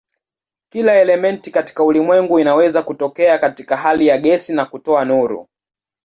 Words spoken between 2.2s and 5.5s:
inaweza kutokea katika hali ya gesi na kutoa nuru.